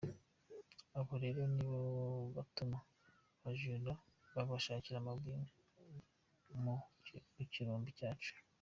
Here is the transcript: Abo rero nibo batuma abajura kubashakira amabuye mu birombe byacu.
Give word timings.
Abo 0.99 1.13
rero 1.23 1.41
nibo 1.53 1.79
batuma 2.35 2.77
abajura 3.37 3.93
kubashakira 4.33 4.97
amabuye 4.99 5.35
mu 6.63 6.75
birombe 7.53 7.89
byacu. 7.95 8.33